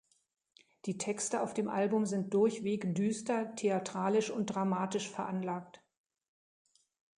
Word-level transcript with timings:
Die 0.87 0.97
Texte 0.97 1.41
auf 1.43 1.53
dem 1.53 1.69
Album 1.69 2.07
sind 2.07 2.33
durchweg 2.33 2.95
düster, 2.95 3.53
theatralisch 3.55 4.31
und 4.31 4.47
dramatisch 4.47 5.07
veranlagt. 5.07 5.83